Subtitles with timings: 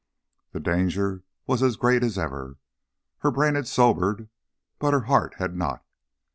[0.51, 2.57] The danger was as great as ever.
[3.19, 4.29] Her brain had sobered,
[4.79, 5.85] but her heart had not.